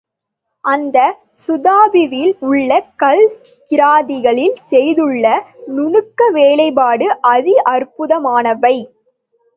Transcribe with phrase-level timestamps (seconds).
[0.63, 0.97] அந்த
[1.43, 3.21] ஸ்தூபாவில் உள்ள கல்
[3.71, 5.25] கிராதிகளில் செய்துள்ள
[5.75, 8.75] நுணுக்க வேலைப்பாடு அதி அற்புதமானவை.